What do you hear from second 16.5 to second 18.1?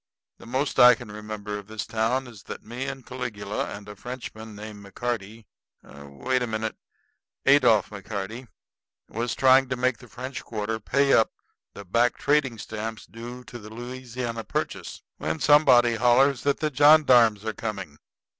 the johndarms are coming.